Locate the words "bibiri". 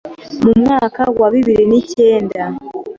1.33-1.63